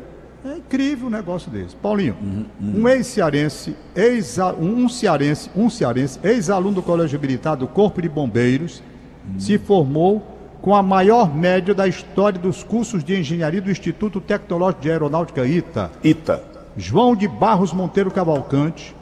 [0.44, 1.77] É incrível um negócio desse.
[1.77, 2.46] Paulinho, Uhum,
[2.83, 8.83] um ex-cearense, ex um cearense, um cearense, ex-aluno do Colégio Militar do Corpo de Bombeiros,
[9.29, 9.38] Uhum.
[9.38, 10.27] se formou
[10.61, 15.46] com a maior média da história dos cursos de engenharia do Instituto Tecnológico de Aeronáutica
[15.46, 15.90] ITA.
[16.03, 16.42] Ita.
[16.77, 18.96] João de Barros Monteiro Cavalcante,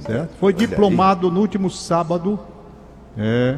[0.00, 0.34] certo?
[0.38, 0.66] Foi olha aí.
[0.68, 2.38] diplomado no último sábado.
[3.16, 3.56] É.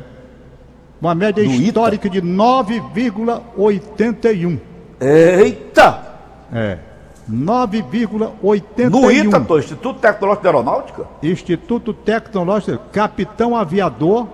[1.01, 1.63] Uma média Do ITA?
[1.63, 4.59] histórica de 9,81.
[5.01, 6.03] Eita!
[6.53, 6.79] É.
[7.31, 8.89] 9,81.
[8.91, 11.05] No ITA, Tom, Instituto Tecnológico de Aeronáutica?
[11.23, 14.27] Instituto Tecnológico, capitão aviador,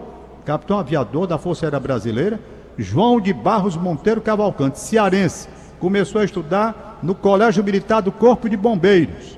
[0.45, 2.39] capitão aviador da Força Aérea Brasileira,
[2.79, 5.49] João de Barros Monteiro Cavalcante, cearense.
[5.81, 9.37] Começou a estudar no Colégio Militar do Corpo de Bombeiros.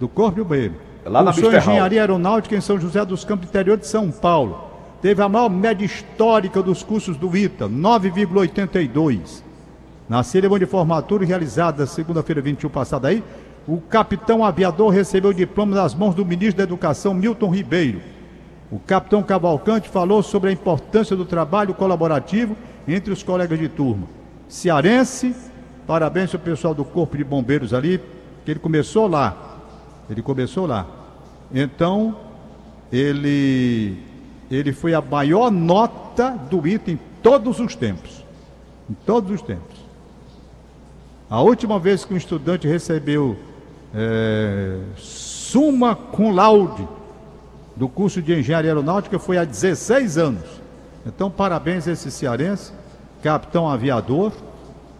[0.00, 0.76] Do Corpo de Bombeiros.
[1.04, 1.54] Lá na Cursou.
[1.54, 4.64] Engenharia Aeronáutica em São José dos Campos, interior de São Paulo.
[5.04, 9.42] Teve a maior média histórica dos cursos do ITA, 9,82.
[10.08, 13.22] Na cerimônia de formatura realizada segunda-feira 21 passada aí,
[13.68, 18.00] o capitão aviador recebeu o diploma das mãos do ministro da Educação, Milton Ribeiro.
[18.72, 22.56] O capitão Cavalcante falou sobre a importância do trabalho colaborativo
[22.88, 24.06] entre os colegas de turma.
[24.48, 25.36] Cearense,
[25.86, 28.00] parabéns ao pessoal do Corpo de Bombeiros ali,
[28.42, 29.60] que ele começou lá.
[30.08, 30.86] Ele começou lá.
[31.52, 32.16] Então,
[32.90, 33.98] ele,
[34.54, 38.24] ele foi a maior nota do ITA em todos os tempos.
[38.88, 39.76] Em todos os tempos.
[41.28, 43.36] A última vez que um estudante recebeu
[43.94, 46.86] é, suma cum laude
[47.76, 50.62] do curso de engenharia aeronáutica foi há 16 anos.
[51.06, 52.72] Então, parabéns a esse cearense,
[53.22, 54.32] capitão aviador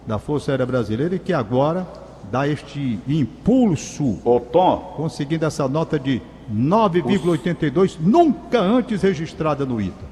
[0.05, 1.87] da Força Aérea Brasileira, e que agora
[2.31, 10.05] dá este impulso, Ô, Tom, conseguindo essa nota de 9,82, nunca antes registrada no ITA.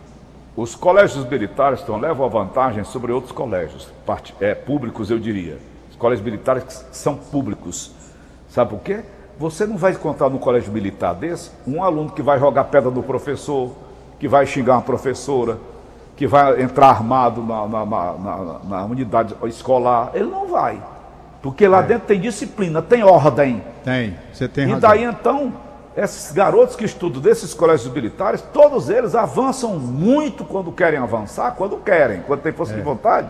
[0.55, 3.87] os colégios militares, Tom, levam a vantagem sobre outros colégios,
[4.39, 5.57] é, públicos, eu diria.
[5.89, 7.91] Os colégios militares são públicos.
[8.49, 8.99] Sabe por quê?
[9.39, 13.01] Você não vai encontrar num colégio militar desse um aluno que vai jogar pedra no
[13.01, 13.71] professor,
[14.19, 15.57] que vai xingar uma professora,
[16.15, 20.11] que vai entrar armado na, na- na- na- unidade escolar.
[20.13, 20.79] Ele não vai.
[21.41, 23.63] Porque lá dentro tem disciplina, tem ordem.
[23.83, 24.89] Tem, você tem E razão.
[24.89, 25.51] daí então,
[25.95, 31.77] esses garotos que estudam desses colégios militares, todos eles avançam muito quando querem avançar, quando
[31.77, 33.27] querem, quando tem força de vontade.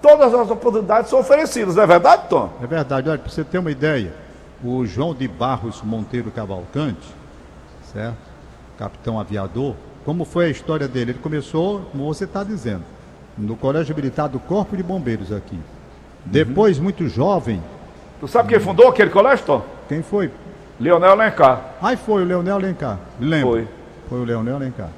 [0.00, 2.50] Todas as oportunidades são oferecidas, não é verdade, Tom?
[2.62, 4.12] É verdade, olha, para você ter uma ideia,
[4.62, 7.06] o João de Barros Monteiro Cavalcante,
[7.92, 8.16] certo?
[8.78, 9.74] Capitão aviador,
[10.04, 11.12] como foi a história dele?
[11.12, 12.84] Ele começou, como você está dizendo,
[13.36, 15.58] no Colégio Militar do Corpo de Bombeiros aqui.
[16.24, 17.60] Depois, muito jovem,
[18.20, 19.62] Tu sabe quem fundou aquele colégio, Tom?
[19.88, 20.30] quem foi?
[20.84, 21.76] Leonel Alencar.
[21.80, 22.98] Aí foi o Leonel Alencar.
[23.18, 23.50] Lembra?
[23.50, 23.68] Foi.
[24.06, 24.90] Foi o Leonel Alencar.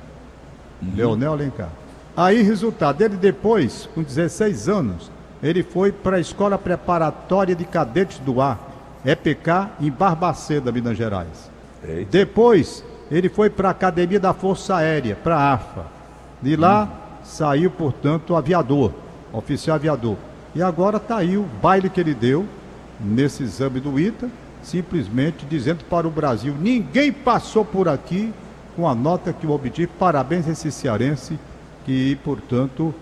[0.83, 1.69] Leonel Alencar.
[2.17, 8.19] Aí, resultado, ele depois, com 16 anos, ele foi para a Escola Preparatória de Cadetes
[8.19, 8.59] do Ar,
[9.05, 11.49] EPK, em Barbaceda, Minas Gerais.
[11.85, 12.11] Eita.
[12.11, 15.85] Depois, ele foi para a Academia da Força Aérea, para a AFA.
[16.43, 16.89] De lá,
[17.23, 18.91] saiu, portanto, aviador,
[19.33, 20.17] oficial aviador.
[20.53, 22.45] E agora está aí o baile que ele deu
[22.99, 24.29] nesse exame do ITA,
[24.71, 28.33] simplesmente dizendo para o Brasil: ninguém passou por aqui
[28.75, 29.87] com a nota que eu obtive.
[29.87, 31.39] Parabéns a esse cearense,
[31.85, 32.95] que, portanto,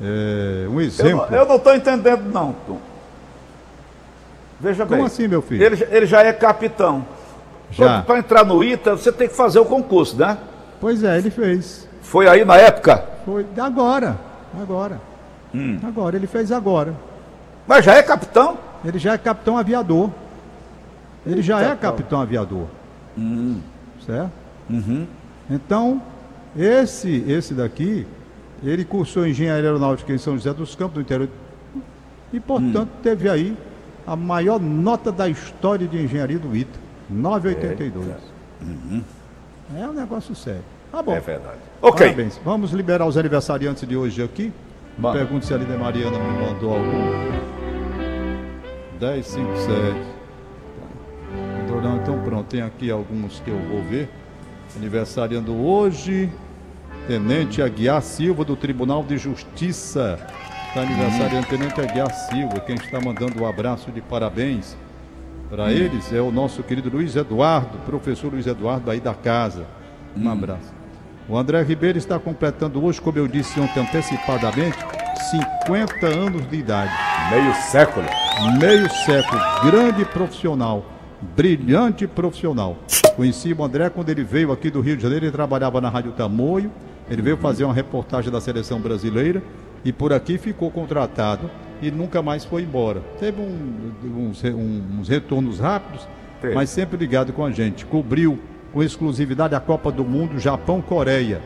[0.00, 1.26] é um exemplo.
[1.34, 2.78] eu não estou entendendo, não, Tom.
[4.58, 5.06] Veja Como bem.
[5.06, 5.62] assim, meu filho?
[5.64, 7.04] Ele, já- ele já é capitão.
[7.70, 8.02] Já.
[8.02, 10.36] Para entrar no ITA, você tem que fazer o concurso, né?
[10.80, 11.88] Pois é, ele fez.
[12.02, 13.04] Foi aí na época.
[13.24, 14.18] Foi agora,
[14.60, 15.00] agora.
[15.54, 15.78] Hum.
[15.86, 16.92] Agora, ele fez agora.
[17.66, 18.58] Mas já é capitão.
[18.84, 20.10] Ele já é capitão aviador.
[21.26, 22.66] Ele já é capitão aviador.
[23.18, 23.60] Hum.
[24.06, 24.30] Certo?
[24.68, 25.06] Uhum.
[25.50, 26.00] Então,
[26.56, 28.06] esse, esse daqui,
[28.62, 31.28] ele cursou engenharia aeronáutica em São José dos Campos, no interior.
[32.32, 33.00] E, portanto, Hum.
[33.02, 33.56] teve aí
[34.06, 36.78] a maior nota da história de engenharia do ITA.
[37.10, 38.06] 982.
[39.76, 40.62] É um negócio sério.
[40.92, 41.12] Tá bom.
[41.12, 41.58] É verdade.
[41.82, 42.06] Ok.
[42.06, 42.40] Parabéns.
[42.44, 44.52] Vamos liberar os aniversariantes de hoje aqui.
[45.12, 47.30] Pergunte se a Lida Mariana me mandou algum.
[48.98, 49.36] 10,
[51.80, 51.86] 5, 7.
[51.86, 54.08] Então, então pronto, tem aqui alguns que eu vou ver.
[54.76, 56.30] Aniversariando hoje.
[57.06, 60.18] Tenente Aguiar Silva, do Tribunal de Justiça.
[60.68, 62.60] Está aniversariando Tenente Aguiar Silva.
[62.60, 64.76] Quem está mandando um abraço de parabéns
[65.48, 69.66] para eles é o nosso querido Luiz Eduardo, professor Luiz Eduardo aí da casa.
[70.16, 70.72] Um abraço.
[71.28, 74.78] O André Ribeiro está completando hoje, como eu disse ontem antecipadamente,
[75.64, 76.92] 50 anos de idade.
[77.30, 78.06] Meio século.
[78.58, 80.82] Meio século, grande profissional,
[81.36, 82.76] brilhante profissional.
[83.16, 86.12] Conheci o André quando ele veio aqui do Rio de Janeiro, ele trabalhava na Rádio
[86.12, 86.70] Tamoio,
[87.10, 89.42] ele veio fazer uma reportagem da seleção brasileira
[89.84, 91.50] e por aqui ficou contratado
[91.82, 93.02] e nunca mais foi embora.
[93.18, 96.06] Teve um- uns, uns retornos rápidos,
[96.40, 96.54] Teve.
[96.54, 97.84] mas sempre ligado com a gente.
[97.84, 98.38] Cobriu
[98.72, 101.40] com exclusividade a Copa do Mundo Japão-Coreia.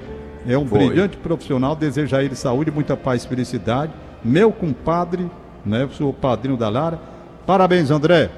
[0.47, 0.87] É um Foi.
[0.87, 3.93] brilhante profissional, desejo a ele saúde, muita paz e felicidade.
[4.23, 5.31] Meu compadre,
[5.65, 5.83] né?
[5.85, 6.99] Eu sou o padrinho da Lara.
[7.47, 8.31] Parabéns, André.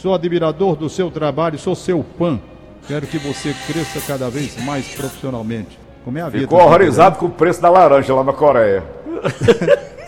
[0.00, 2.38] Sou admirador do seu trabalho, sou seu fã.
[2.86, 5.76] Quero que você cresça cada vez mais profissionalmente.
[6.04, 6.42] Como é a vida?
[6.44, 8.84] Ficou horrorizado com o preço da laranja lá na Coreia.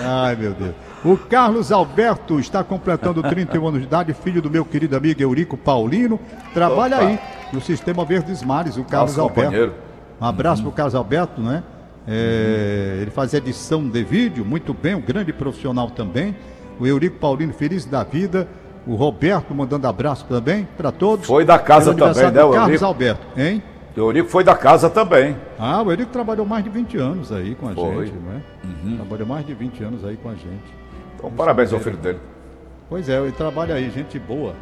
[0.00, 0.74] Ai, meu Deus.
[1.04, 5.54] O Carlos Alberto está completando 31 anos de idade, filho do meu querido amigo Eurico
[5.58, 6.18] Paulino.
[6.54, 7.06] Trabalha Opa.
[7.06, 7.20] aí
[7.52, 9.50] no Sistema Verdes Mares, o Carlos Nosso Alberto.
[9.50, 9.74] companheiro.
[10.18, 11.62] Um abraço pro Carlos Alberto, né?
[12.06, 16.34] É, ele faz edição de vídeo, muito bem, um grande profissional também.
[16.78, 18.48] O Eurico Paulino, feliz da vida.
[18.86, 21.26] O Roberto mandando abraço também para todos.
[21.26, 22.84] Foi da casa também, né, o Carlos Eurico?
[22.84, 23.62] Alberto, hein?
[23.96, 25.36] O Eurico foi da casa também.
[25.58, 27.84] Ah, o Eurico trabalhou mais de 20 anos aí com a Foi.
[27.84, 28.04] Uhum.
[28.06, 28.42] gente, né?
[28.96, 30.74] Trabalhou mais de 20 anos aí com a gente.
[31.16, 32.18] Então, parabéns ao filho dele.
[32.88, 34.54] Pois é, ele trabalha aí, gente boa.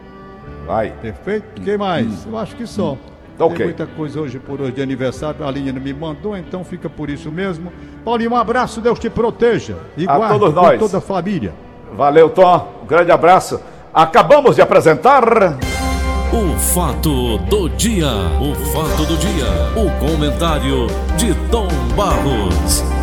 [0.66, 0.90] Vai.
[1.02, 1.60] Perfeito?
[1.62, 2.26] Quem mais?
[2.26, 2.96] Eu acho que só.
[3.36, 3.58] Tá ok.
[3.58, 5.46] Tem muita coisa hoje por hoje de aniversário.
[5.46, 7.70] A linha não me mandou, então fica por isso mesmo.
[8.04, 9.76] Paulinho, um abraço, Deus te proteja.
[9.96, 10.78] E A guarde todos nós.
[10.80, 11.52] toda a família.
[11.92, 12.68] Valeu, Tom.
[12.82, 13.60] Um grande abraço.
[13.92, 15.24] Acabamos de apresentar.
[16.32, 18.08] O fato do dia,
[18.40, 19.46] o fato do dia,
[19.76, 22.95] o comentário de Tom Barros.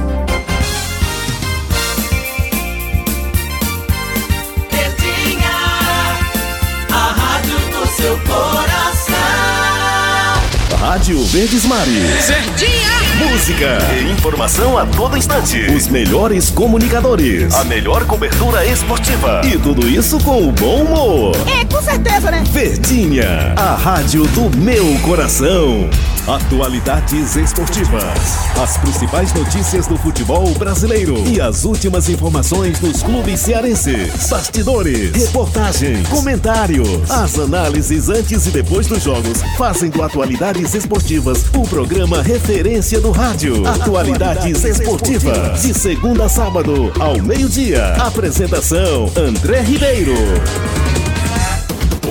[10.94, 12.28] Rádio Verdes Mares.
[12.28, 15.60] Verdinha, Música e informação a todo instante.
[15.76, 17.52] Os melhores comunicadores.
[17.56, 19.42] A melhor cobertura esportiva.
[19.44, 21.36] E tudo isso com o bom humor.
[21.48, 22.44] é com certeza, né?
[22.48, 25.90] Verdinha, a rádio do meu coração.
[26.28, 28.38] Atualidades esportivas.
[28.58, 31.22] As principais notícias do futebol brasileiro.
[31.28, 34.30] E as últimas informações dos clubes cearenses.
[34.30, 37.12] Bastidores, reportagens, comentários.
[37.12, 43.12] As análises antes e depois dos jogos fazem do Atualidades Esportivas o programa referência do
[43.12, 43.68] rádio.
[43.68, 45.62] Atualidades Esportivas.
[45.62, 47.96] De segunda a sábado, ao meio-dia.
[47.96, 50.16] Apresentação: André Ribeiro.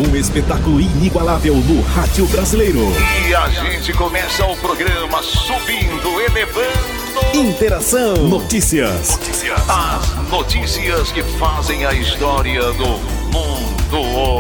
[0.04, 2.80] Um espetáculo inigualável no rádio brasileiro.
[3.28, 7.02] E a gente começa o programa subindo, elevando.
[7.32, 9.16] Interação, notícias,
[9.68, 12.88] As notícias que fazem a história do
[13.32, 13.81] mundo